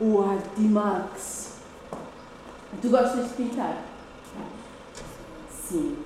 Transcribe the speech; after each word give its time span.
O 0.00 0.22
Artimax. 0.22 1.52
Tu 2.80 2.88
gostas 2.88 3.28
de 3.28 3.34
pintar? 3.34 3.82
Sim. 5.50 5.98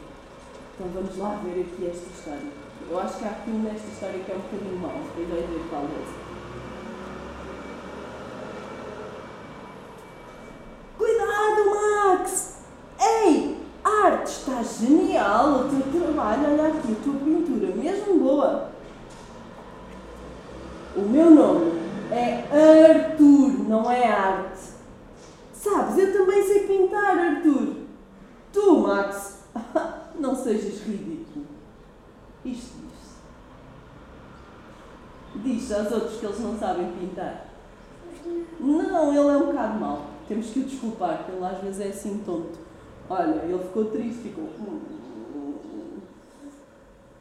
Então 0.75 0.88
vamos 0.93 1.17
lá 1.17 1.41
ver 1.43 1.61
aqui 1.62 1.87
esta 1.87 2.07
história. 2.11 2.53
Eu 2.91 2.99
acho 3.01 3.19
que 3.19 3.25
há 3.25 3.31
aqui 3.31 3.51
nesta 3.51 3.89
história 3.89 4.21
que 4.21 4.31
é 4.31 4.35
um 4.35 4.39
bocadinho 4.39 4.79
mau. 4.79 4.93
Depois 4.93 5.29
vais 5.29 5.51
ver 5.51 5.69
qual 5.71 5.85
é. 5.85 6.27
Cuidado, 10.98 12.18
Max! 12.18 12.58
Ei! 13.00 13.56
Arte, 13.82 14.30
está 14.30 14.62
genial 14.62 15.61
o 15.61 15.68
teu 15.68 16.02
trabalho. 16.02 16.52
Olha 16.52 16.68
aqui, 16.68 16.93
a 16.93 17.04
tua 17.04 17.14
pintura, 17.14 17.74
mesmo 17.74 18.18
boa. 18.18 18.68
O 20.96 21.00
meu 21.02 21.30
nome 21.30 21.86
é 22.17 22.45
Arthur, 22.51 23.68
não 23.68 23.90
é 23.90 24.07
arte. 24.07 24.77
Sabes, 25.53 25.99
eu 25.99 26.13
também 26.13 26.43
sei 26.45 26.67
pintar, 26.67 27.18
Arthur. 27.18 27.77
Tu, 28.53 28.79
Max, 28.79 29.45
não 30.18 30.35
sejas 30.35 30.81
ridículo. 30.81 31.46
Isto 32.45 32.77
diz-se. 32.78 33.17
Diz 35.42 35.73
aos 35.73 35.92
outros 35.92 36.19
que 36.19 36.27
eles 36.27 36.41
não 36.41 36.59
sabem 36.59 36.91
pintar. 36.92 37.47
Não, 38.59 39.11
ele 39.11 39.28
é 39.28 39.37
um 39.37 39.47
bocado 39.47 39.78
mau. 39.78 40.03
Temos 40.27 40.47
que 40.51 40.61
o 40.61 40.64
desculpar, 40.64 41.19
porque 41.19 41.33
ele 41.33 41.45
às 41.45 41.59
vezes 41.59 41.81
é 41.81 41.89
assim 41.89 42.23
tonto. 42.25 42.59
Olha, 43.09 43.42
ele 43.45 43.62
ficou 43.62 43.84
triste, 43.87 44.23
ficou. 44.23 44.48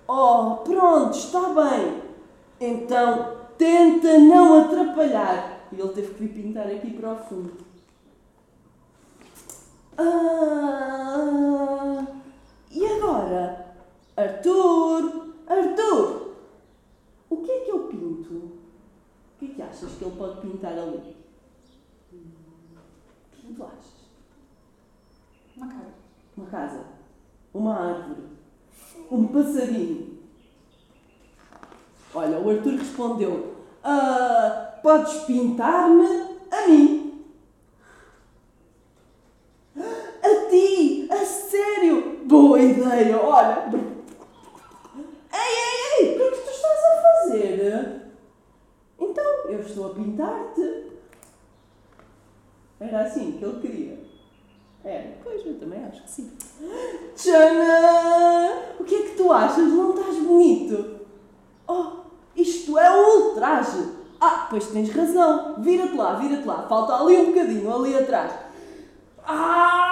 Oh, 0.08 0.58
pronto, 0.64 1.18
está 1.18 1.50
bem. 1.50 2.02
Então, 2.60 3.45
tenta 3.58 4.20
não 4.20 4.62
atrapalhar. 4.62 5.68
E 5.72 5.80
ele 5.80 5.90
teve 5.90 6.14
que 6.14 6.24
vir 6.24 6.34
pintar 6.34 6.68
aqui 6.68 6.92
para 6.92 7.14
o 7.14 7.18
fundo. 7.18 7.54
Ah, 9.98 10.86
e 12.72 12.86
agora? 12.86 13.76
Arthur! 14.18 15.34
Arthur! 15.48 16.36
O 17.30 17.38
que 17.38 17.52
é 17.52 17.60
que 17.62 17.72
eu 17.72 17.88
pinto? 17.88 18.34
O 18.34 18.52
que 19.40 19.46
é 19.46 19.50
que 19.56 19.62
achas 19.62 19.92
que 19.94 20.04
ele 20.04 20.16
pode 20.16 20.42
pintar 20.42 20.74
ali? 20.74 21.16
O 22.12 22.18
que 23.32 23.38
é 23.38 23.48
que 23.48 23.54
tu 23.54 23.64
achas? 23.64 24.10
Uma 25.58 25.68
cara. 25.68 25.94
Uma 26.38 26.48
casa? 26.48 26.86
Uma 27.54 27.76
árvore? 27.76 28.24
Um 29.10 29.28
passarinho? 29.28 30.15
Olha, 32.16 32.40
o 32.40 32.50
Arthur 32.50 32.78
respondeu: 32.78 33.56
"Ah, 33.84 34.80
Podes 34.82 35.24
pintar-me 35.26 36.08
a 36.52 36.68
mim. 36.68 37.26
A 39.78 40.50
ti! 40.50 41.08
A 41.12 41.26
sério! 41.26 42.20
Boa 42.26 42.60
ideia! 42.60 43.18
Olha! 43.20 43.70
Ei, 45.34 45.40
ei, 45.40 46.08
ei! 46.08 46.14
O 46.14 46.18
que 46.18 46.24
é 46.24 46.32
que 46.32 46.38
tu 46.38 46.50
estás 46.52 46.84
a 46.84 47.02
fazer? 47.02 48.02
Então, 49.00 49.26
eu 49.50 49.60
estou 49.60 49.88
a 49.88 49.90
pintar-te. 49.96 50.86
Era 52.80 53.02
assim 53.02 53.34
que 53.34 53.44
ele 53.44 53.60
queria. 53.60 54.06
É, 54.86 55.14
pois 55.24 55.46
eu 55.46 55.60
também 55.60 55.84
acho 55.84 56.04
que 56.04 56.12
sim. 56.12 56.32
Tchana! 57.16 58.76
O 58.80 58.84
que 58.84 58.96
é 58.96 59.02
que 59.02 59.18
tu 59.18 59.32
achas? 59.32 59.68
Não 59.68 59.90
estás 59.96 60.16
bonito? 60.20 61.00
Oh, 61.68 62.05
isto 62.36 62.78
é 62.78 62.92
um 62.92 63.30
ultraje! 63.30 64.06
Ah, 64.20 64.48
pois 64.50 64.68
tens 64.68 64.92
razão. 64.92 65.56
Vira-te 65.60 65.96
lá, 65.96 66.16
vira-te 66.16 66.48
lá. 66.48 66.68
Falta 66.68 66.96
ali 66.96 67.18
um 67.18 67.28
bocadinho, 67.28 67.74
ali 67.74 67.96
atrás. 67.96 68.32
Ah! 69.26 69.92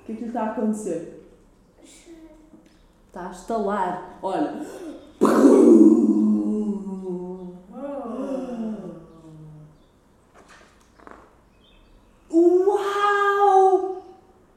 O 0.00 0.06
que 0.06 0.12
é 0.12 0.14
que 0.14 0.22
lhe 0.22 0.28
está 0.28 0.42
a 0.42 0.46
acontecer? 0.52 1.28
Está 3.08 3.28
a 3.28 3.30
estalar. 3.30 4.18
Olha. 4.22 4.54
Uau! 12.30 14.02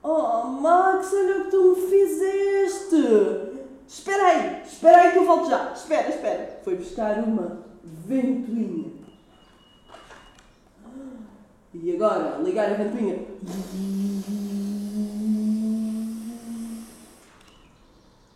Oh, 0.03 0.43
Max, 0.61 1.13
olha 1.13 1.37
o 1.37 1.43
que 1.45 1.51
tu 1.51 1.75
me 1.75 1.87
fizeste! 1.87 3.48
Espera 3.89 4.27
aí, 4.27 4.61
espera 4.63 5.01
aí 5.01 5.11
que 5.13 5.17
eu 5.17 5.25
volto 5.25 5.49
já. 5.49 5.73
Espera, 5.73 6.09
espera. 6.09 6.61
Foi 6.63 6.75
buscar 6.75 7.17
uma 7.23 7.63
ventoinha. 7.83 8.91
E 11.73 11.95
agora, 11.95 12.37
ligar 12.43 12.69
a 12.69 12.75
ventoinha. 12.75 13.15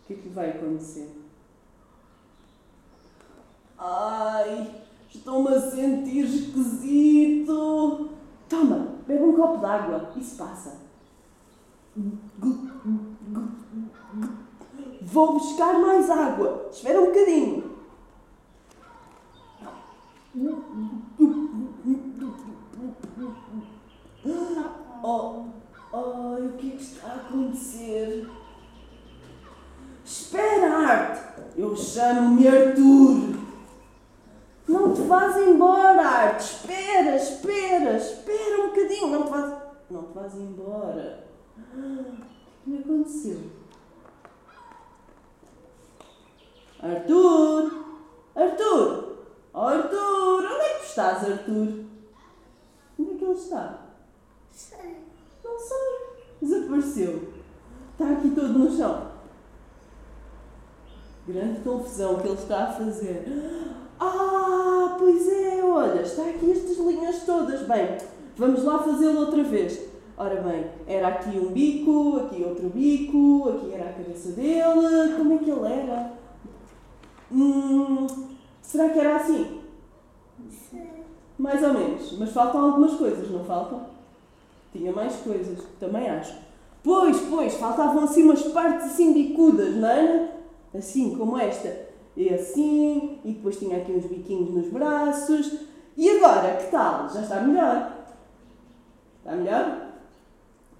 O 0.00 0.06
que 0.08 0.14
é 0.14 0.16
que 0.16 0.28
vai 0.30 0.50
acontecer? 0.50 1.08
Ai, 3.78 4.82
estou-me 5.08 5.54
a 5.54 5.60
sentir 5.60 6.24
esquisito. 6.24 8.10
Toma, 8.48 8.96
bebe 9.06 9.22
um 9.22 9.36
copo 9.36 9.58
de 9.58 9.66
água. 9.66 10.12
Isso 10.16 10.36
passa. 10.36 10.78
Vou 15.04 15.34
buscar 15.34 15.78
mais 15.78 16.08
água. 16.08 16.68
Espera 16.72 17.00
um 17.00 17.06
bocadinho. 17.06 17.74
Oh, 25.02 25.44
ai, 25.92 26.46
o 26.46 26.52
que 26.56 26.72
é 26.72 26.76
que 26.76 26.82
está 26.82 27.08
a 27.08 27.16
acontecer? 27.16 28.26
Espera, 30.04 30.74
Arte! 30.74 31.42
Eu 31.56 31.76
chamo-me 31.76 32.48
Arthur. 32.48 33.38
Não 34.66 34.94
te 34.94 35.02
vás 35.02 35.36
embora, 35.36 36.00
Arte. 36.00 36.44
Espera, 36.44 37.16
espera, 37.16 37.96
espera 37.96 38.62
um 38.62 38.68
bocadinho. 38.68 39.08
Não 39.08 39.24
te 39.24 39.30
vás, 39.30 39.62
não 39.90 40.02
te 40.04 40.14
vás 40.14 40.34
embora. 40.34 41.26
O 41.56 42.64
que 42.64 42.70
me 42.70 42.78
aconteceu? 42.78 43.53
Arthur! 46.84 47.70
Arthur! 48.36 49.16
Oh, 49.54 49.60
Arthur! 49.60 50.44
Onde 50.44 50.60
é 50.60 50.74
que 50.74 50.80
tu 50.80 50.84
estás, 50.84 51.24
Arthur? 51.24 51.84
Onde 52.98 53.10
é 53.10 53.14
que 53.16 53.24
ele 53.24 53.32
está? 53.32 53.86
Sei. 54.52 54.96
Não 55.42 55.58
sei. 55.58 55.78
Desapareceu. 56.42 57.32
Está 57.92 58.10
aqui 58.10 58.30
todo 58.30 58.58
no 58.58 58.76
chão. 58.76 59.14
Grande 61.26 61.60
confusão 61.60 62.16
que 62.16 62.28
ele 62.28 62.34
está 62.34 62.64
a 62.64 62.72
fazer. 62.72 63.24
Ah, 63.98 64.96
pois 64.98 65.26
é, 65.26 65.64
olha, 65.64 66.02
está 66.02 66.28
aqui 66.28 66.52
estas 66.52 66.76
linhas 66.76 67.24
todas. 67.24 67.66
Bem, 67.66 67.96
vamos 68.36 68.62
lá 68.62 68.78
fazê-lo 68.80 69.20
outra 69.20 69.42
vez. 69.42 69.80
Ora 70.18 70.42
bem, 70.42 70.66
era 70.86 71.08
aqui 71.08 71.30
um 71.38 71.50
bico, 71.50 72.18
aqui 72.18 72.44
outro 72.44 72.68
bico, 72.68 73.48
aqui 73.48 73.72
era 73.72 73.88
a 73.88 73.92
cabeça 73.94 74.32
dele. 74.32 75.16
Como 75.16 75.32
é 75.32 75.38
que 75.38 75.50
ele 75.50 75.66
era? 75.66 76.23
Hum, 77.30 78.06
será 78.62 78.88
que 78.90 78.98
era 78.98 79.16
assim? 79.16 79.62
Sei. 80.70 81.04
Mais 81.38 81.62
ou 81.62 81.74
menos. 81.74 82.12
Mas 82.18 82.32
faltam 82.32 82.64
algumas 82.64 82.94
coisas, 82.94 83.30
não 83.30 83.44
faltam? 83.44 83.86
Tinha 84.72 84.92
mais 84.92 85.16
coisas, 85.16 85.58
também 85.78 86.08
acho. 86.08 86.34
Pois, 86.82 87.20
pois, 87.22 87.54
faltavam 87.54 88.04
assim 88.04 88.24
umas 88.24 88.42
partes 88.42 88.86
assim 88.86 89.12
bicudas, 89.12 89.74
não 89.76 89.88
era? 89.88 90.32
Assim, 90.76 91.16
como 91.16 91.38
esta. 91.38 91.88
E 92.16 92.28
assim, 92.28 93.18
e 93.24 93.32
depois 93.32 93.58
tinha 93.58 93.78
aqui 93.78 93.92
uns 93.92 94.06
biquinhos 94.06 94.50
nos 94.50 94.68
braços. 94.68 95.60
E 95.96 96.10
agora, 96.10 96.56
que 96.56 96.70
tal? 96.70 97.08
Já 97.08 97.22
está 97.22 97.40
melhor? 97.40 97.92
Está 99.18 99.32
melhor? 99.32 99.88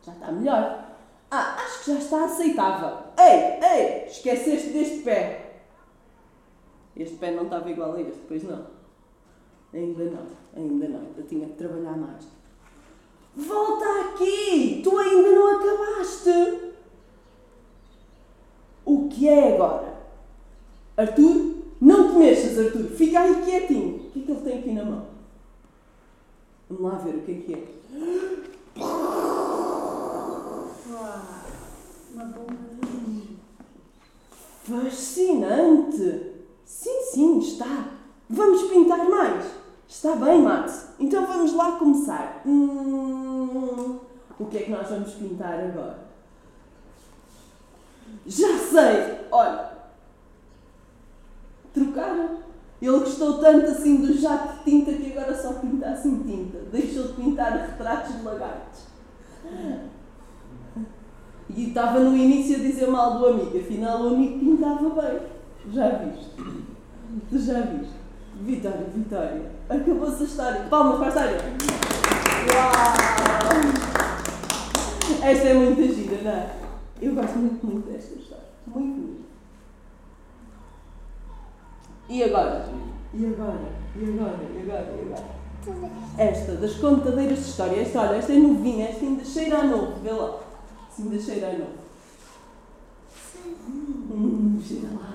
Já 0.04 0.12
está 0.12 0.32
melhor. 0.32 0.84
Ah, 1.30 1.56
acho 1.64 1.84
que 1.84 1.92
já 1.92 1.98
está 1.98 2.24
aceitável. 2.24 2.98
Ei, 3.18 3.58
ei, 3.62 4.06
esqueceste 4.06 4.70
deste 4.70 4.98
pé. 4.98 5.43
Este 6.96 7.16
pé 7.16 7.32
não 7.32 7.44
estava 7.44 7.70
igual 7.70 7.94
a 7.94 8.00
este, 8.00 8.20
pois 8.28 8.42
não. 8.44 8.66
Ainda 9.72 10.04
não, 10.04 10.26
ainda 10.56 10.88
não. 10.88 11.08
Eu 11.16 11.26
tinha 11.26 11.48
que 11.48 11.54
trabalhar 11.54 11.96
mais. 11.96 12.24
Volta 13.34 13.84
aqui! 14.00 14.80
Tu 14.82 14.98
ainda 14.98 15.30
não 15.32 15.56
acabaste! 15.56 16.72
O 18.84 19.08
que 19.08 19.28
é 19.28 19.54
agora? 19.54 19.94
Arthur? 20.96 21.54
Não 21.80 22.12
te 22.12 22.18
mexas, 22.18 22.58
Arthur! 22.58 22.84
Fica 22.90 23.20
aí 23.20 23.42
quietinho! 23.44 23.96
O 23.96 24.10
que 24.10 24.20
é 24.20 24.24
que 24.24 24.30
ele 24.30 24.40
tem 24.42 24.58
aqui 24.60 24.72
na 24.72 24.84
mão? 24.84 25.06
Vamos 26.70 26.92
lá 26.92 26.98
ver 26.98 27.16
o 27.16 27.22
que 27.22 27.32
é 27.32 27.34
que 27.34 27.54
é. 27.54 27.84
Uma 32.14 32.24
bomba 32.26 32.54
de 32.80 33.36
Fascinante! 34.62 36.33
Sim, 36.64 37.00
sim, 37.12 37.38
está. 37.38 37.88
Vamos 38.28 38.62
pintar 38.70 39.08
mais? 39.08 39.44
Está 39.88 40.16
bem, 40.16 40.42
Max. 40.42 40.88
Então 40.98 41.26
vamos 41.26 41.52
lá 41.54 41.72
começar. 41.72 42.42
Hum, 42.46 43.98
o 44.38 44.46
que 44.46 44.58
é 44.58 44.62
que 44.62 44.70
nós 44.70 44.88
vamos 44.88 45.12
pintar 45.12 45.60
agora? 45.60 45.98
Já 48.26 48.58
sei! 48.58 49.26
Olha, 49.30 49.70
trocaram. 51.72 52.44
Ele 52.80 52.98
gostou 52.98 53.38
tanto 53.38 53.66
assim 53.66 53.96
do 53.96 54.12
jato 54.12 54.58
de 54.58 54.64
tinta 54.64 54.92
que 54.92 55.16
agora 55.16 55.36
só 55.36 55.54
pinta 55.54 55.88
assim 55.88 56.22
tinta. 56.22 56.58
Deixou 56.70 57.08
de 57.08 57.12
pintar 57.14 57.52
retratos 57.52 58.16
de 58.16 58.22
lagartos. 58.22 58.80
E 61.56 61.68
estava 61.68 62.00
no 62.00 62.16
início 62.16 62.56
a 62.56 62.58
dizer 62.58 62.88
mal 62.88 63.18
do 63.18 63.26
amigo, 63.26 63.56
afinal 63.56 64.02
o 64.02 64.08
amigo 64.08 64.38
pintava 64.38 64.88
bem. 65.00 65.33
Já 65.72 65.88
viste? 65.98 66.30
Já 67.32 67.60
viste? 67.62 67.94
Vitória, 68.42 68.86
Vitória. 68.94 69.50
Acabou-se 69.68 70.22
a 70.22 70.26
história. 70.26 70.60
Palmas 70.68 70.98
para 70.98 71.06
a 71.06 71.08
história. 71.08 71.38
Uau! 72.54 72.94
Esta 75.22 75.48
é 75.48 75.54
muito 75.54 75.94
gira, 75.94 76.22
não 76.22 76.30
é? 76.30 76.54
Eu 77.00 77.14
gosto 77.14 77.38
muito, 77.38 77.66
muito 77.66 77.90
desta 77.90 78.18
história. 78.18 78.44
Muito, 78.66 79.00
muito. 79.00 79.24
E 82.08 82.22
agora? 82.24 82.68
E 83.14 83.26
agora? 83.26 83.58
E 83.96 84.04
agora? 84.04 84.38
E 84.54 84.62
agora? 84.62 84.94
E 84.96 85.00
agora? 85.00 85.44
Esta, 86.18 86.56
das 86.56 86.74
contadeiras 86.74 87.38
de 87.38 87.44
história. 87.44 87.80
Esta, 87.80 88.02
olha, 88.02 88.16
esta 88.16 88.32
é 88.32 88.36
novinha, 88.36 88.88
esta 88.88 89.04
ainda 89.04 89.24
cheira 89.24 89.60
a 89.60 89.64
novo, 89.64 90.00
vê 90.02 90.10
lá. 90.10 90.40
Se 90.90 91.02
ainda 91.02 91.18
cheira 91.18 91.48
a 91.48 91.52
novo. 91.52 91.84
Hum, 94.10 94.60
cheira 94.62 94.88
lá. 94.92 95.13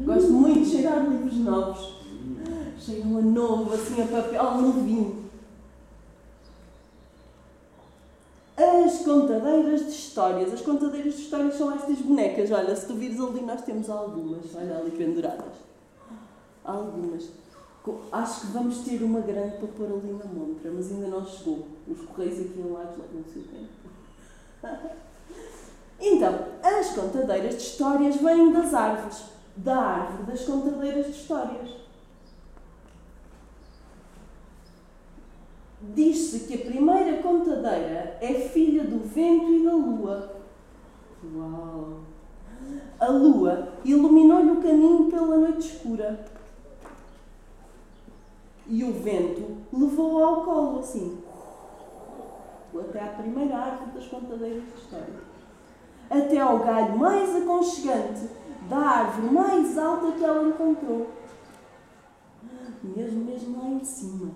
Gosto 0.00 0.30
muito 0.30 0.60
de 0.60 0.70
cheirar 0.70 1.08
livros 1.08 1.36
novos. 1.38 1.96
Cheiram 2.78 3.18
a 3.18 3.22
novo, 3.22 3.74
assim, 3.74 4.02
a 4.02 4.06
papel 4.06 4.60
novinho. 4.60 5.24
As 8.56 8.98
contadeiras 8.98 9.86
de 9.86 9.90
histórias. 9.90 10.52
As 10.52 10.60
contadeiras 10.60 11.14
de 11.14 11.22
histórias 11.22 11.54
são 11.54 11.74
estas 11.74 11.98
bonecas. 11.98 12.50
Olha, 12.50 12.76
se 12.76 12.86
tu 12.86 12.94
vires 12.94 13.20
ali, 13.20 13.40
nós 13.40 13.62
temos 13.62 13.88
algumas. 13.88 14.54
Olha 14.54 14.78
ali 14.78 14.90
penduradas. 14.90 15.54
Algumas. 16.64 17.30
Acho 18.10 18.40
que 18.40 18.46
vamos 18.48 18.78
ter 18.78 19.02
uma 19.02 19.20
grande 19.20 19.58
para 19.58 19.68
pôr 19.68 19.86
ali 19.86 20.12
na 20.12 20.24
montra, 20.24 20.70
mas 20.72 20.90
ainda 20.90 21.06
não 21.06 21.24
chegou. 21.24 21.66
Os 21.86 22.00
correios 22.02 22.40
aqui 22.40 22.58
em 22.58 22.72
Lagos 22.72 22.98
levam 22.98 23.20
o 23.20 23.32
seu 23.32 23.42
tempo. 23.52 24.96
Então, 26.00 26.38
as 26.62 26.88
contadeiras 26.94 27.56
de 27.56 27.62
histórias 27.62 28.16
vêm 28.16 28.52
das 28.52 28.74
árvores. 28.74 29.35
Da 29.56 29.76
árvore 29.76 30.30
das 30.30 30.44
contadeiras 30.44 31.06
de 31.06 31.12
histórias. 31.12 31.70
Diz-se 35.80 36.40
que 36.40 36.54
a 36.54 36.66
primeira 36.66 37.22
contadeira 37.22 38.18
é 38.20 38.34
filha 38.34 38.84
do 38.84 38.98
vento 38.98 39.52
e 39.52 39.64
da 39.64 39.72
lua. 39.72 40.36
Uau! 41.34 42.00
A 42.98 43.06
lua 43.06 43.72
iluminou-lhe 43.84 44.50
o 44.50 44.62
caminho 44.62 45.10
pela 45.10 45.36
noite 45.36 45.68
escura. 45.68 46.26
E 48.66 48.82
o 48.82 48.92
vento 48.92 49.58
levou-a 49.72 50.26
ao 50.26 50.44
colo, 50.44 50.80
assim, 50.80 51.18
até 52.78 53.00
à 53.00 53.08
primeira 53.08 53.56
árvore 53.56 53.90
das 53.92 54.06
contadeiras 54.06 54.62
de 54.62 54.80
história. 54.80 55.26
Até 56.10 56.38
ao 56.38 56.58
galho 56.58 56.98
mais 56.98 57.34
aconchegante 57.36 58.28
da 58.68 58.76
árvore 58.76 59.32
mais 59.32 59.78
alta 59.78 60.12
que 60.12 60.24
ela 60.24 60.48
encontrou. 60.48 61.08
Mesmo, 62.82 63.24
mesmo 63.24 63.58
lá 63.58 63.68
em 63.68 63.84
cima. 63.84 64.30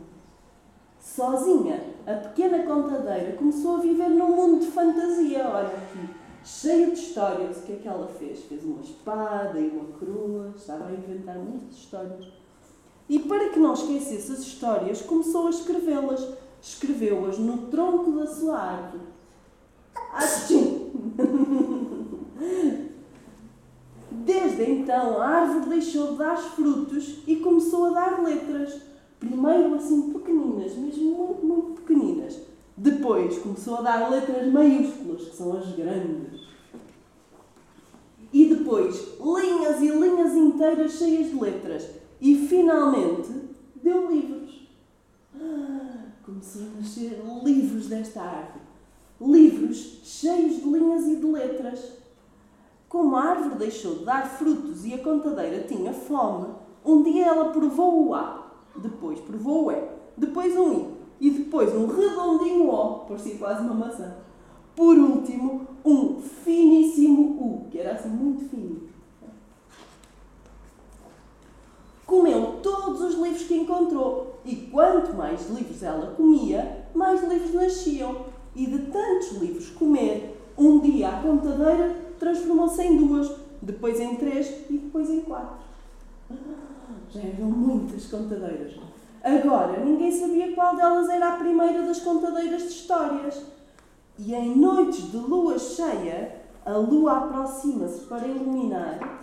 Sozinha, 0.99 1.83
a 2.07 2.15
pequena 2.15 2.65
contadeira 2.65 3.37
começou 3.37 3.77
a 3.77 3.81
viver 3.81 4.09
num 4.11 4.37
mundo 4.37 4.61
de 4.61 4.71
fantasia. 4.71 5.49
Olha 5.49 5.69
aqui, 5.69 6.09
cheio 6.45 6.93
de 6.93 7.01
histórias. 7.01 7.59
O 7.59 7.63
que 7.63 7.73
é 7.73 7.77
que 7.77 7.89
ela 7.89 8.07
fez? 8.07 8.41
Fez 8.45 8.65
uma 8.65 8.83
espada 8.83 9.59
e 9.59 9.69
uma 9.69 9.85
coroa. 9.99 10.53
Estava 10.57 10.87
a 10.87 10.93
inventar 10.93 11.37
muitas 11.37 11.77
histórias. 11.77 12.29
E 13.09 13.19
para 13.19 13.49
que 13.49 13.59
não 13.59 13.73
esquecesse 13.73 14.33
as 14.33 14.39
histórias, 14.41 15.03
começou 15.03 15.47
a 15.47 15.51
escrevê-las. 15.51 16.27
Escreveu-as 16.63 17.39
no 17.39 17.67
tronco 17.69 18.13
da 18.13 18.27
sua 18.27 18.59
árvore. 18.59 19.03
Assim. 20.13 20.70
Desde 24.25 24.71
então, 24.71 25.21
a 25.21 25.27
árvore 25.27 25.71
deixou 25.71 26.13
de 26.13 26.19
dar 26.19 26.37
frutos 26.37 27.19
e 27.27 27.37
começou 27.37 27.87
a 27.87 27.91
dar 27.91 28.23
letras. 28.23 28.81
Primeiro 29.19 29.75
assim 29.75 30.13
pequeninas, 30.13 30.77
mesmo 30.77 31.11
muito, 31.11 31.47
muito 31.47 31.81
pequeninas. 31.81 32.39
Depois 32.77 33.39
começou 33.39 33.77
a 33.79 33.83
dar 33.83 34.11
letras 34.11 34.53
maiúsculas, 34.53 35.29
que 35.29 35.37
são 35.37 35.57
as 35.57 35.75
grandes. 35.75 36.41
E 38.33 38.47
depois 38.47 39.09
linhas 39.19 39.81
e 39.81 39.89
linhas 39.89 40.35
inteiras 40.35 40.93
cheias 40.93 41.31
de 41.31 41.41
letras 41.41 41.89
e 42.21 42.47
finalmente 42.47 43.31
deu 43.83 44.11
livros. 44.11 44.69
Começou 46.25 46.63
a 46.63 46.81
nascer 46.81 47.23
livros 47.43 47.87
desta 47.87 48.21
árvore. 48.21 48.65
Livros 49.21 50.01
cheios 50.05 50.57
de 50.57 50.69
linhas 50.69 51.07
e 51.07 51.17
de 51.17 51.27
letras. 51.27 52.00
Como 52.91 53.17
a 53.17 53.23
árvore 53.23 53.55
deixou 53.55 53.95
de 53.95 54.05
dar 54.05 54.29
frutos 54.29 54.85
e 54.85 54.93
a 54.93 54.99
contadeira 54.99 55.63
tinha 55.63 55.95
fome, 55.95 56.49
um 56.85 57.03
dia 57.05 57.27
ela 57.27 57.51
provou 57.51 58.09
o 58.09 58.15
A, 58.15 58.51
depois 58.77 59.21
provou 59.21 59.67
o 59.67 59.73
E, 59.73 59.81
depois 60.17 60.57
um 60.57 60.73
I 60.73 60.87
e 61.21 61.31
depois 61.31 61.73
um 61.73 61.87
redondinho 61.87 62.69
O, 62.69 63.07
parecia 63.07 63.39
quase 63.39 63.63
uma 63.63 63.75
maçã. 63.75 64.17
Por 64.75 64.99
último, 64.99 65.69
um 65.85 66.21
finíssimo 66.21 67.41
U, 67.41 67.71
que 67.71 67.79
era 67.79 67.93
assim 67.93 68.09
muito 68.09 68.45
fino. 68.49 68.91
comeu 72.11 72.59
todos 72.61 73.01
os 73.03 73.15
livros 73.15 73.45
que 73.45 73.55
encontrou. 73.55 74.41
E 74.45 74.57
quanto 74.57 75.15
mais 75.15 75.49
livros 75.49 75.81
ela 75.81 76.13
comia, 76.17 76.89
mais 76.93 77.23
livros 77.23 77.55
nasciam. 77.55 78.27
E 78.57 78.67
de 78.67 78.91
tantos 78.91 79.31
livros 79.41 79.71
comer, 79.71 80.37
um 80.59 80.81
dia 80.81 81.09
a 81.09 81.23
contadeira 81.23 82.10
transformou-se 82.21 82.81
em 82.83 82.97
duas, 82.99 83.35
depois 83.61 83.99
em 83.99 84.15
três 84.15 84.47
e 84.69 84.79
depois 84.79 85.11
em 85.11 85.23
quatro. 85.23 85.57
Já 87.11 87.21
eram 87.21 87.47
muitas 87.47 88.07
contadeiras. 88.07 88.75
Agora, 89.25 89.85
ninguém 89.85 90.13
sabia 90.13 90.55
qual 90.55 90.77
delas 90.77 91.09
era 91.09 91.35
a 91.35 91.37
primeira 91.37 91.83
das 91.83 92.01
contadeiras 92.01 92.63
de 92.63 92.69
histórias. 92.69 93.43
E 94.19 94.35
em 94.35 94.57
noites 94.57 95.11
de 95.11 95.17
lua 95.17 95.59
cheia, 95.59 96.37
a 96.65 96.77
lua 96.77 97.17
aproxima-se 97.17 98.03
para 98.03 98.29
iluminar 98.29 99.21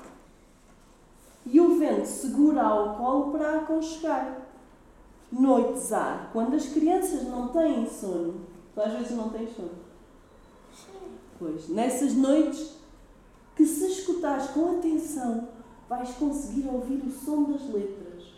e 1.45 1.61
o 1.61 1.77
vento 1.77 2.05
segura 2.05 2.61
ao 2.61 2.95
colo 2.95 3.31
para 3.31 3.51
a 3.51 3.57
aconchegar. 3.59 4.41
Noites 5.31 5.93
há, 5.93 6.29
quando 6.33 6.55
as 6.55 6.67
crianças 6.67 7.23
não 7.23 7.49
têm 7.49 7.87
sono. 7.87 8.41
Tu 8.73 8.81
às 8.81 8.93
vezes 8.93 9.11
não 9.11 9.29
tens 9.29 9.55
sono? 9.55 9.71
Pois, 11.39 11.69
nessas 11.69 12.13
noites 12.13 12.76
que 13.57 13.65
se 13.65 13.87
escutares 13.87 14.51
com 14.51 14.77
atenção, 14.77 15.49
vais 15.89 16.13
conseguir 16.13 16.67
ouvir 16.67 17.03
o 17.03 17.11
som 17.11 17.51
das 17.51 17.67
letras. 17.73 18.35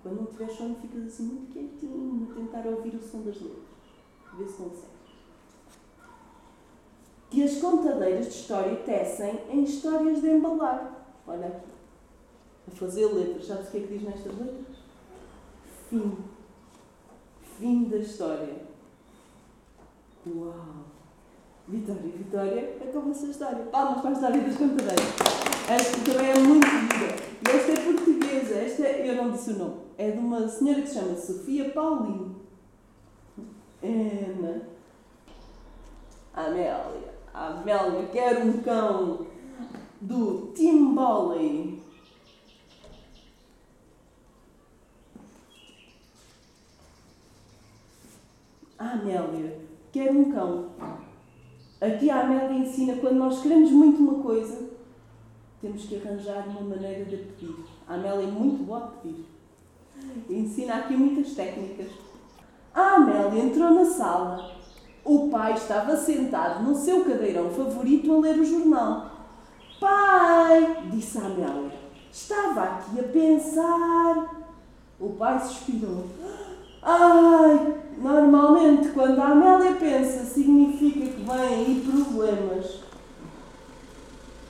Quando 0.00 0.20
não 0.20 0.26
tiver 0.26 0.48
sono, 0.48 0.76
ficas 0.76 1.06
assim 1.06 1.24
muito 1.24 1.52
quietinho 1.52 2.28
a 2.30 2.34
tentar 2.34 2.68
ouvir 2.68 2.94
o 2.94 3.02
som 3.02 3.22
das 3.22 3.40
letras. 3.40 3.64
Vê 4.38 4.46
se 4.46 4.56
consegues. 4.56 4.94
Que 7.30 7.42
as 7.42 7.56
contadeiras 7.56 8.26
de 8.26 8.32
história 8.32 8.76
tecem 8.76 9.40
em 9.50 9.64
histórias 9.64 10.20
de 10.20 10.28
embalar. 10.28 11.04
Olha 11.26 11.48
aqui 11.48 11.70
a 12.68 12.70
fazer 12.70 13.06
letras. 13.06 13.46
Sabes 13.46 13.68
o 13.68 13.70
que 13.72 13.78
é 13.78 13.80
que 13.80 13.98
diz 13.98 14.02
nestas 14.02 14.38
letras? 14.38 14.76
Fim. 15.88 16.16
Fim 17.58 17.84
da 17.84 17.96
história. 17.96 18.62
Uau! 20.26 20.93
Vitória, 21.66 22.02
Vitória, 22.02 22.76
acabou-se 22.82 23.24
a 23.24 23.30
história. 23.30 23.64
Palmas 23.64 24.02
para 24.02 24.10
a 24.10 24.12
história 24.12 24.40
das 24.42 24.56
contadeiras. 24.56 25.14
Esta 25.66 26.12
também 26.12 26.30
é 26.30 26.38
muito 26.38 26.66
linda. 26.66 27.16
E 27.40 27.56
esta 27.56 27.72
é 27.72 27.84
portuguesa. 27.84 28.54
Esta, 28.54 28.82
é, 28.86 29.10
eu 29.10 29.16
não 29.16 29.30
disse 29.30 29.52
o 29.52 29.58
nome. 29.58 29.76
É 29.96 30.10
de 30.10 30.18
uma 30.18 30.46
senhora 30.46 30.82
que 30.82 30.88
se 30.88 30.94
chama 30.94 31.16
Sofia 31.16 31.70
Paulino. 31.70 32.36
Ana. 33.82 34.68
Amélia. 36.34 37.14
Amélia 37.32 38.08
quer 38.12 38.44
um 38.44 38.60
cão 38.60 39.26
do 40.02 40.52
Tim 40.54 40.94
Boley. 40.94 41.82
A 48.78 48.90
Amélia 48.90 49.60
quer 49.90 50.10
um 50.10 50.30
cão. 50.30 51.03
A 51.84 52.20
Amélia 52.20 52.58
ensina 52.58 52.96
quando 52.96 53.16
nós 53.16 53.42
queremos 53.42 53.70
muito 53.70 53.98
uma 53.98 54.22
coisa, 54.22 54.70
temos 55.60 55.84
que 55.84 55.96
arranjar 55.96 56.48
uma 56.48 56.62
maneira 56.62 57.04
de 57.04 57.16
pedir. 57.18 57.56
A 57.86 57.94
Amélia 57.94 58.24
é 58.24 58.30
muito 58.30 58.64
boa 58.64 58.78
a 58.78 58.86
pedir. 58.86 59.26
Ensina 60.30 60.76
aqui 60.76 60.96
muitas 60.96 61.34
técnicas. 61.34 61.88
A 62.72 62.94
Amélia 62.94 63.44
entrou 63.44 63.70
na 63.70 63.84
sala. 63.84 64.50
O 65.04 65.28
pai 65.28 65.52
estava 65.52 65.94
sentado 65.94 66.64
no 66.64 66.74
seu 66.74 67.04
cadeirão 67.04 67.50
favorito 67.50 68.10
a 68.14 68.18
ler 68.20 68.38
o 68.38 68.44
jornal. 68.44 69.10
Pai, 69.78 70.88
disse 70.90 71.18
a 71.18 71.26
Amélia, 71.26 71.70
estava 72.10 72.62
aqui 72.62 73.00
a 73.00 73.02
pensar. 73.02 74.46
O 74.98 75.10
pai 75.10 75.38
suspirou. 75.38 76.06
Ai, 76.86 77.76
normalmente 77.96 78.88
quando 78.90 79.18
a 79.18 79.28
Amélia 79.28 79.72
pensa 79.72 80.22
significa 80.22 81.00
que 81.00 81.22
vêm 81.22 81.34
aí 81.34 81.90
problemas. 81.90 82.80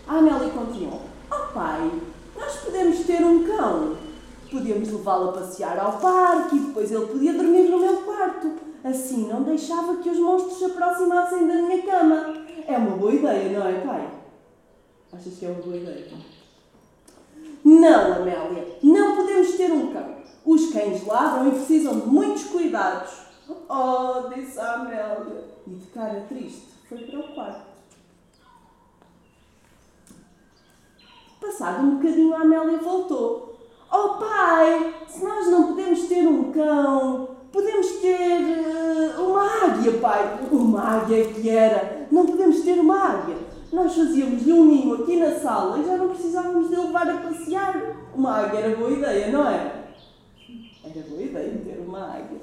A 0.09 0.17
Amélia 0.17 0.51
continuou. 0.51 1.03
Oh 1.31 1.53
pai, 1.55 1.93
nós 2.37 2.57
podemos 2.57 2.99
ter 3.07 3.25
um 3.25 3.45
cão. 3.45 3.97
Podíamos 4.51 4.91
levá-lo 4.91 5.31
a 5.31 5.33
passear 5.33 5.79
ao 5.79 5.99
parque 5.99 6.57
e 6.57 6.61
depois 6.61 6.91
ele 6.91 7.07
podia 7.07 7.35
dormir 7.35 7.69
no 7.69 7.79
meu 7.79 7.99
quarto. 7.99 8.51
Assim 8.83 9.29
não 9.29 9.45
deixava 9.45 9.97
que 9.99 10.11
os 10.11 10.19
monstros 10.19 10.59
se 10.59 10.65
aproximassem 10.65 11.47
da 11.47 11.55
minha 11.55 11.83
cama. 11.83 12.35
É 12.67 12.77
uma 12.77 12.97
boa 12.97 13.13
ideia, 13.13 13.57
não 13.57 13.67
é, 13.67 13.81
pai? 13.81 14.09
Achas 15.13 15.35
que 15.35 15.47
é 15.47 15.51
uma 15.51 15.63
boa 15.63 15.77
ideia? 15.77 16.09
Não, 17.65 18.13
Amélia, 18.13 18.77
não 18.83 19.15
podemos 19.15 19.53
ter 19.53 19.71
um 19.71 19.93
cão. 19.93 20.24
Os 20.45 20.73
cães 20.73 21.07
ladram 21.07 21.49
e 21.49 21.53
precisam 21.53 22.01
de 22.01 22.07
muitos 22.07 22.45
cuidados. 22.45 23.11
Oh, 23.69 24.29
disse 24.35 24.59
a 24.59 24.75
Amélia. 24.75 25.45
E 25.67 25.71
de 25.71 25.87
cara 25.87 26.27
triste, 26.29 26.69
foi 26.89 26.99
para 26.99 27.21
o 27.21 27.35
quarto. 27.35 27.75
Passado 31.41 31.83
um 31.85 31.97
bocadinho, 31.97 32.35
a 32.35 32.41
Amélia 32.41 32.79
voltou. 32.79 33.59
Oh 33.91 34.19
pai, 34.19 34.95
se 35.07 35.25
nós 35.25 35.47
não 35.47 35.69
podemos 35.69 36.03
ter 36.09 36.27
um 36.27 36.51
cão, 36.53 37.29
podemos 37.53 37.87
ter 38.01 38.41
uh, 38.41 39.23
uma 39.23 39.45
águia, 39.65 39.93
pai. 39.99 40.41
Uma 40.51 40.83
águia 40.83 41.33
que 41.33 41.49
era. 41.49 42.09
Não 42.11 42.27
podemos 42.27 42.61
ter 42.63 42.79
uma 42.81 42.99
águia. 42.99 43.37
Nós 43.73 43.95
fazíamos-lhe 43.95 44.53
um 44.53 44.65
ninho 44.65 44.95
aqui 44.95 45.17
na 45.17 45.39
sala 45.39 45.79
e 45.79 45.85
já 45.85 45.97
não 45.97 46.09
precisávamos 46.09 46.69
de 46.71 46.77
levar 46.77 47.09
a 47.09 47.19
passear. 47.19 47.97
Uma 48.15 48.39
águia 48.39 48.59
era 48.59 48.77
boa 48.77 48.91
ideia, 48.91 49.31
não 49.31 49.47
era? 49.47 49.85
Era 50.85 51.09
boa 51.09 51.23
ideia 51.23 51.63
ter 51.65 51.84
uma 51.95 52.17
águia. 52.17 52.41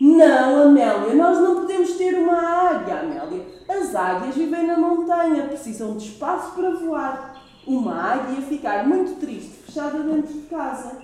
Não, 0.00 0.62
Amélia, 0.62 1.14
nós 1.14 1.38
não 1.40 1.60
podemos 1.60 1.92
ter 1.92 2.14
uma 2.18 2.36
águia, 2.36 3.00
Amélia. 3.00 3.46
As 3.68 3.94
águias 3.94 4.34
vivem 4.34 4.66
na 4.66 4.78
montanha, 4.78 5.46
precisam 5.48 5.96
de 5.96 6.08
espaço 6.08 6.52
para 6.54 6.70
voar. 6.70 7.42
Uma 7.66 7.94
águia 7.94 8.40
ia 8.40 8.46
ficar 8.46 8.86
muito 8.86 9.18
triste, 9.20 9.50
fechada 9.66 9.98
dentro 9.98 10.32
de 10.32 10.46
casa. 10.46 11.02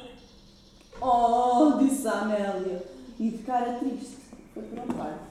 Oh, 1.01 1.77
disse 1.79 2.09
a 2.09 2.21
Amélia, 2.23 2.83
e 3.19 3.31
de 3.31 3.39
cara 3.39 3.75
triste, 3.75 4.17
foi 4.55 4.63
para 4.63 4.83
o 4.83 4.95
quarto. 4.95 5.27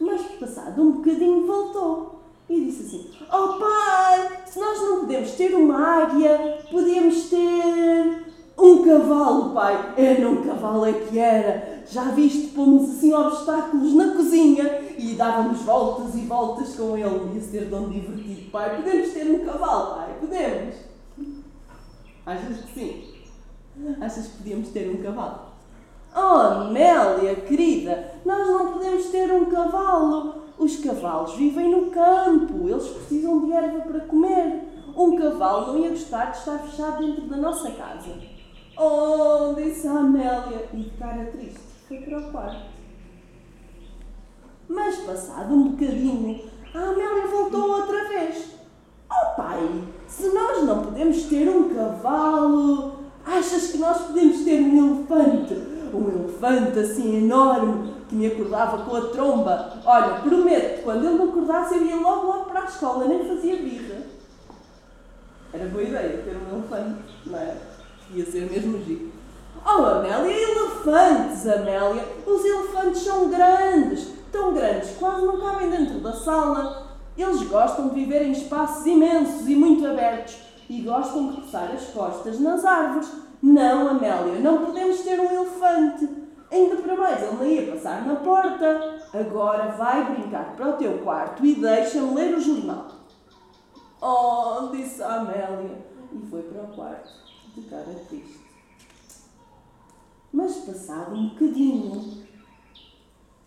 Mas, 0.00 0.22
passado 0.22 0.82
um 0.82 0.92
bocadinho, 0.92 1.46
voltou 1.46 2.20
e 2.48 2.64
disse 2.64 2.82
assim: 2.82 3.10
Oh 3.32 3.58
pai, 3.58 4.42
se 4.46 4.58
nós 4.58 4.80
não 4.80 5.00
podemos 5.00 5.30
ter 5.32 5.54
uma 5.54 6.02
águia, 6.02 6.64
podíamos 6.68 7.30
ter 7.30 8.29
um 8.60 8.84
cavalo, 8.84 9.54
pai. 9.54 9.94
Era 9.96 10.28
um 10.28 10.42
cavalo 10.42 10.84
é 10.86 10.92
que 10.92 11.18
era. 11.18 11.82
Já 11.90 12.04
viste, 12.10 12.48
pomos 12.48 12.90
assim 12.90 13.12
obstáculos 13.12 13.94
na 13.94 14.14
cozinha 14.14 14.82
e 14.98 15.14
dávamos 15.14 15.62
voltas 15.62 16.14
e 16.14 16.20
voltas 16.20 16.76
com 16.76 16.96
ele. 16.96 17.34
Ia 17.34 17.40
ser 17.40 17.70
tão 17.70 17.88
divertido, 17.88 18.50
pai. 18.50 18.76
Podemos 18.76 19.10
ter 19.10 19.30
um 19.30 19.44
cavalo, 19.44 19.94
pai. 19.96 20.16
Podemos. 20.20 20.74
Achas 22.26 22.58
que 22.58 22.74
sim? 22.74 23.04
Achas 24.00 24.26
que 24.26 24.36
podíamos 24.38 24.68
ter 24.68 24.90
um 24.90 25.02
cavalo? 25.02 25.50
Oh, 26.14 26.18
Amélia, 26.18 27.36
querida, 27.36 28.14
nós 28.24 28.46
não 28.46 28.72
podemos 28.72 29.06
ter 29.06 29.32
um 29.32 29.46
cavalo. 29.46 30.40
Os 30.58 30.76
cavalos 30.76 31.34
vivem 31.36 31.70
no 31.70 31.90
campo, 31.90 32.68
eles 32.68 32.86
precisam 32.88 33.46
de 33.46 33.52
erva 33.52 33.80
para 33.80 34.00
comer. 34.00 34.64
Um 34.94 35.16
cavalo 35.16 35.72
não 35.72 35.78
ia 35.78 35.90
gostar 35.90 36.26
de 36.26 36.38
estar 36.38 36.58
fechado 36.58 36.98
dentro 36.98 37.22
da 37.22 37.36
nossa 37.36 37.70
casa. 37.70 38.10
Oh, 38.82 39.52
disse 39.52 39.86
a 39.86 39.98
Amélia, 39.98 40.66
e 40.72 40.76
de 40.78 40.90
cara 40.92 41.26
triste, 41.26 41.60
foi 41.86 41.98
para 41.98 42.18
o 42.18 42.32
quarto. 42.32 42.70
Mas, 44.66 44.96
passado 45.00 45.52
um 45.52 45.72
bocadinho, 45.72 46.50
a 46.72 46.78
Amélia 46.78 47.26
voltou 47.26 47.72
outra 47.72 48.08
vez. 48.08 48.52
Oh, 49.12 49.36
pai, 49.36 49.84
se 50.08 50.30
nós 50.30 50.64
não 50.64 50.82
podemos 50.82 51.24
ter 51.24 51.46
um 51.50 51.74
cavalo, 51.74 53.00
achas 53.26 53.66
que 53.66 53.76
nós 53.76 53.98
podemos 53.98 54.44
ter 54.44 54.62
um 54.62 54.96
elefante? 54.96 55.54
Um 55.92 56.08
elefante 56.08 56.78
assim 56.78 57.18
enorme 57.18 57.92
que 58.08 58.14
me 58.14 58.28
acordava 58.28 58.82
com 58.86 58.96
a 58.96 59.10
tromba. 59.10 59.74
Olha, 59.84 60.20
prometo, 60.20 60.84
quando 60.84 61.04
ele 61.04 61.22
me 61.22 61.30
acordasse, 61.30 61.74
eu 61.74 61.84
ia 61.84 61.96
logo 61.96 62.28
logo 62.28 62.44
para 62.46 62.62
a 62.62 62.64
escola, 62.64 63.04
nem 63.04 63.28
fazia 63.28 63.56
birra. 63.56 64.06
Era 65.52 65.66
boa 65.66 65.82
ideia 65.82 66.22
ter 66.22 66.34
um 66.34 66.56
elefante, 66.56 67.02
não 67.26 67.38
é? 67.38 67.69
Ia 68.14 68.26
ser 68.26 68.50
mesmo 68.50 68.82
giro. 68.84 69.12
Oh, 69.64 69.84
Amélia, 69.84 70.32
elefantes, 70.32 71.46
Amélia! 71.46 72.04
Os 72.26 72.44
elefantes 72.44 73.02
são 73.02 73.30
grandes, 73.30 74.08
tão 74.32 74.54
grandes, 74.54 74.96
quase 74.98 75.24
não 75.24 75.40
cabem 75.40 75.70
dentro 75.70 76.00
da 76.00 76.12
sala. 76.12 76.96
Eles 77.16 77.42
gostam 77.42 77.88
de 77.88 77.94
viver 77.94 78.22
em 78.22 78.32
espaços 78.32 78.86
imensos 78.86 79.48
e 79.48 79.54
muito 79.54 79.86
abertos 79.86 80.38
e 80.68 80.80
gostam 80.80 81.28
de 81.28 81.40
coçar 81.40 81.70
as 81.72 81.84
costas 81.88 82.40
nas 82.40 82.64
árvores. 82.64 83.10
Não, 83.42 83.88
Amélia, 83.88 84.40
não 84.40 84.64
podemos 84.64 85.00
ter 85.00 85.20
um 85.20 85.30
elefante. 85.30 86.08
Ainda 86.50 86.76
para 86.76 86.96
mais, 86.96 87.22
ele 87.22 87.36
não 87.36 87.46
ia 87.46 87.72
passar 87.72 88.06
na 88.06 88.16
porta. 88.16 88.98
Agora 89.12 89.72
vai 89.72 90.04
brincar 90.12 90.56
para 90.56 90.70
o 90.70 90.72
teu 90.74 90.98
quarto 90.98 91.44
e 91.44 91.54
deixa-me 91.54 92.14
ler 92.14 92.34
o 92.34 92.40
jornal. 92.40 92.86
Oh, 94.00 94.68
disse 94.72 95.02
a 95.02 95.16
Amélia 95.16 95.78
e 96.12 96.26
foi 96.30 96.42
para 96.42 96.62
o 96.62 96.68
quarto, 96.68 97.10
de 97.54 97.62
cara 97.62 98.04
triste. 98.08 98.40
Mas 100.32 100.56
passado 100.58 101.14
um 101.14 101.30
bocadinho, 101.30 102.24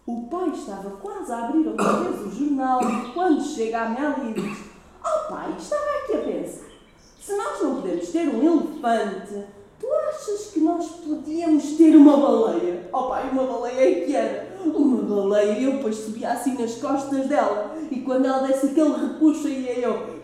o 0.05 0.27
pai 0.27 0.49
estava 0.49 0.89
quase 0.97 1.31
a 1.31 1.45
abrir 1.45 1.67
outra 1.67 1.93
vez 2.03 2.21
o 2.21 2.31
jornal 2.31 2.81
quando 3.13 3.41
chega 3.41 3.79
a 3.79 3.85
Amélia 3.85 4.29
e 4.29 4.33
diz: 4.33 4.57
Oh 5.03 5.29
pai, 5.29 5.55
estava 5.57 5.85
aqui 6.03 6.13
a 6.13 6.21
pensar. 6.21 6.73
Se 7.19 7.37
nós 7.37 7.61
não 7.61 7.75
podemos 7.75 8.09
ter 8.09 8.27
um 8.27 8.43
elefante, 8.43 9.45
tu 9.79 9.87
achas 10.09 10.51
que 10.51 10.59
nós 10.59 10.85
podíamos 10.87 11.77
ter 11.77 11.95
uma 11.95 12.17
baleia? 12.17 12.89
Oh 12.91 13.03
pai, 13.03 13.29
uma 13.29 13.45
baleia 13.45 13.79
é 13.79 14.05
que 14.05 14.15
era. 14.15 14.53
Uma 14.65 15.03
baleia, 15.03 15.61
eu 15.61 15.73
depois 15.73 15.95
subia 15.95 16.31
assim 16.31 16.57
nas 16.57 16.75
costas 16.75 17.27
dela 17.27 17.73
e 17.89 18.01
quando 18.01 18.25
ela 18.25 18.47
desse 18.47 18.67
aquele 18.67 18.93
repuxo 18.93 19.47
ia 19.47 19.79
eu 19.79 20.21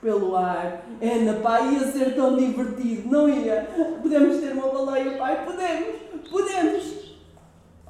pelo 0.00 0.36
ar. 0.36 0.82
Ana, 1.00 1.34
pai, 1.40 1.74
ia 1.74 1.92
ser 1.92 2.14
tão 2.14 2.36
divertido, 2.36 3.10
não 3.10 3.28
ia? 3.28 3.68
Podemos 4.00 4.38
ter 4.38 4.52
uma 4.52 4.68
baleia, 4.68 5.18
pai? 5.18 5.44
Podemos, 5.44 5.88
podemos. 6.30 7.00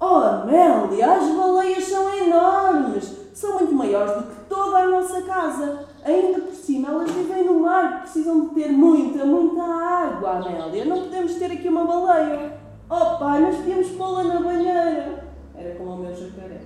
Oh, 0.00 0.07
Amélia, 0.07 1.12
as 1.12 1.29
baleias 1.29 1.85
são 1.85 2.14
enormes. 2.14 3.21
São 3.35 3.59
muito 3.59 3.75
maiores 3.75 4.17
do 4.17 4.23
que 4.25 4.40
toda 4.49 4.79
a 4.79 4.88
nossa 4.88 5.23
casa. 5.23 5.87
Ainda 6.05 6.40
por 6.40 6.55
cima, 6.55 6.88
elas 6.88 7.11
vivem 7.11 7.45
no 7.45 7.61
mar, 7.61 8.02
precisam 8.02 8.49
de 8.49 8.55
ter 8.55 8.73
muita, 8.73 9.25
muita 9.25 9.62
água, 9.62 10.38
Amélia. 10.38 10.85
Não 10.87 11.02
podemos 11.02 11.35
ter 11.35 11.52
aqui 11.52 11.69
uma 11.69 11.85
baleia. 11.85 12.59
Oh, 12.88 13.19
pai, 13.19 13.40
nós 13.40 13.57
podíamos 13.57 13.88
pô-la 13.90 14.25
na 14.25 14.40
banheira. 14.40 15.25
Era 15.55 15.75
como 15.76 15.93
o 15.93 15.97
meu 15.99 16.14
jacaré. 16.14 16.61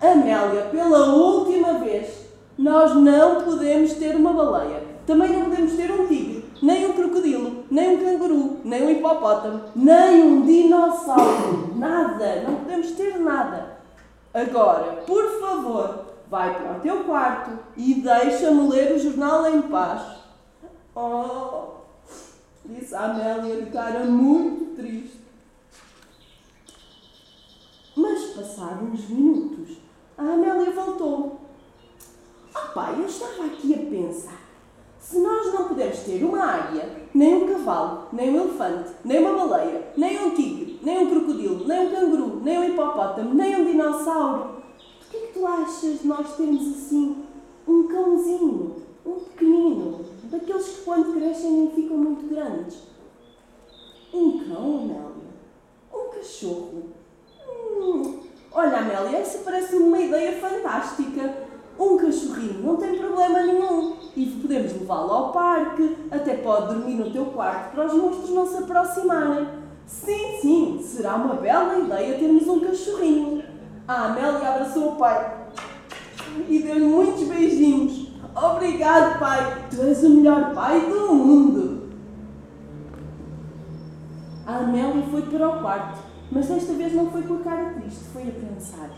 Amélia, 0.00 0.62
pela 0.70 1.14
última 1.14 1.74
vez, 1.74 2.19
nós 2.60 2.94
não 2.94 3.42
podemos 3.42 3.94
ter 3.94 4.14
uma 4.14 4.34
baleia. 4.34 4.82
Também 5.06 5.32
não 5.32 5.48
podemos 5.48 5.72
ter 5.72 5.90
um 5.90 6.06
tigre, 6.06 6.44
nem 6.62 6.86
um 6.86 6.92
crocodilo, 6.92 7.64
nem 7.70 7.96
um 7.96 8.04
canguru, 8.04 8.58
nem 8.62 8.84
um 8.84 8.90
hipopótamo, 8.90 9.62
nem 9.74 10.22
um 10.22 10.44
dinossauro. 10.44 11.74
Nada, 11.74 12.42
não 12.42 12.56
podemos 12.56 12.90
ter 12.92 13.18
nada. 13.18 13.78
Agora, 14.34 15.02
por 15.06 15.40
favor, 15.40 16.04
vai 16.30 16.54
para 16.54 16.76
o 16.76 16.80
teu 16.80 17.04
quarto 17.04 17.58
e 17.78 17.94
deixa-me 17.94 18.68
ler 18.68 18.94
o 18.94 18.98
jornal 18.98 19.48
em 19.48 19.62
paz. 19.62 20.02
Oh, 20.94 21.80
disse 22.66 22.94
a 22.94 23.06
Amélia 23.06 23.62
de 23.62 23.70
cara 23.70 24.00
muito 24.00 24.76
triste. 24.76 25.18
Mas 27.96 28.22
passaram 28.34 28.84
uns 28.84 29.08
minutos, 29.08 29.78
a 30.18 30.22
Amélia 30.22 30.70
voltou. 30.72 31.49
Pai, 32.74 32.96
eu 32.98 33.06
estava 33.06 33.44
aqui 33.46 33.74
a 33.74 33.78
pensar. 33.78 34.40
Se 34.98 35.18
nós 35.18 35.52
não 35.52 35.68
pudermos 35.68 36.00
ter 36.00 36.22
uma 36.24 36.44
águia, 36.44 36.88
nem 37.14 37.34
um 37.34 37.52
cavalo, 37.52 38.08
nem 38.12 38.30
um 38.30 38.42
elefante, 38.42 38.90
nem 39.04 39.18
uma 39.18 39.46
baleia, 39.46 39.92
nem 39.96 40.24
um 40.24 40.34
tigre, 40.34 40.78
nem 40.82 40.98
um 40.98 41.10
crocodilo, 41.10 41.66
nem 41.66 41.86
um 41.86 41.90
canguru, 41.90 42.40
nem 42.42 42.58
um 42.58 42.64
hipopótamo, 42.64 43.34
nem 43.34 43.56
um 43.56 43.64
dinossauro, 43.64 44.62
por 45.00 45.10
que 45.10 45.16
é 45.16 45.20
que 45.20 45.32
tu 45.32 45.46
achas 45.46 46.00
de 46.00 46.06
nós 46.06 46.36
termos 46.36 46.62
assim 46.68 47.24
um 47.66 47.88
cãozinho, 47.88 48.76
um 49.06 49.14
pequenino, 49.20 50.04
daqueles 50.24 50.66
que 50.66 51.12
crescem 51.12 51.66
e 51.66 51.74
ficam 51.74 51.96
muito 51.96 52.28
grandes. 52.28 52.78
Um 54.12 54.38
cão, 54.40 54.80
Amélia? 54.80 55.30
Um 55.92 56.10
cachorro? 56.10 56.84
Hum, 57.48 58.20
olha, 58.52 58.78
Amélia, 58.78 59.18
essa 59.18 59.38
parece 59.38 59.76
uma 59.76 59.98
ideia 59.98 60.38
fantástica. 60.40 61.49
Um 61.80 61.96
cachorrinho 61.96 62.62
não 62.62 62.76
tem 62.76 62.98
problema 62.98 63.42
nenhum 63.42 63.96
e 64.14 64.26
podemos 64.26 64.70
levá-lo 64.74 65.12
ao 65.12 65.32
parque, 65.32 65.96
até 66.10 66.36
pode 66.36 66.74
dormir 66.74 66.96
no 66.96 67.10
teu 67.10 67.24
quarto 67.26 67.74
para 67.74 67.86
os 67.86 67.94
monstros 67.94 68.28
não 68.28 68.46
se 68.46 68.58
aproximarem. 68.58 69.48
Sim, 69.86 70.38
sim, 70.42 70.82
será 70.82 71.16
uma 71.16 71.36
bela 71.36 71.78
ideia 71.78 72.18
termos 72.18 72.46
um 72.46 72.60
cachorrinho. 72.60 73.42
A 73.88 74.08
Amélia 74.08 74.50
abraçou 74.50 74.92
o 74.92 74.96
pai 74.96 75.48
e 76.46 76.58
deu-lhe 76.58 76.84
muitos 76.84 77.26
beijinhos. 77.26 78.08
Obrigado, 78.36 79.18
pai, 79.18 79.64
tu 79.70 79.80
és 79.80 80.04
o 80.04 80.10
melhor 80.10 80.52
pai 80.54 80.82
do 80.82 81.14
mundo. 81.14 81.88
A 84.46 84.58
Amélia 84.58 85.02
foi 85.10 85.22
para 85.22 85.48
o 85.48 85.60
quarto, 85.62 85.98
mas 86.30 86.46
desta 86.46 86.74
vez 86.74 86.92
não 86.92 87.10
foi 87.10 87.22
com 87.22 87.36
a 87.36 87.38
cara 87.38 87.70
triste, 87.70 88.04
foi 88.12 88.22
a 88.24 88.32
pensar. 88.32 88.90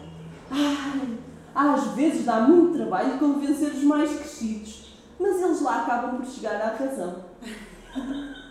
Ai, 0.50 1.18
às 1.54 1.86
vezes 1.88 2.24
dá 2.24 2.40
muito 2.40 2.78
trabalho 2.78 3.18
convencer 3.18 3.70
os 3.70 3.82
mais 3.84 4.10
crescidos, 4.16 4.94
mas 5.18 5.40
eles 5.42 5.60
lá 5.62 5.82
acabam 5.82 6.16
por 6.16 6.26
chegar 6.26 6.60
à 6.60 6.74
razão. 6.76 7.24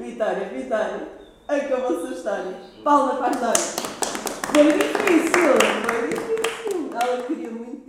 Vitória, 0.00 0.48
Vitória, 0.48 1.08
acabou-se 1.46 2.08
a 2.08 2.16
história. 2.16 2.60
Palma 2.82 3.14
para 3.14 3.28
a 3.28 3.30
história. 3.30 3.62
Foi 4.52 4.72
difícil, 4.72 5.54
foi 5.86 6.08
difícil. 6.08 6.90
Ela 7.00 7.22
queria 7.22 7.50
muito 7.50 7.81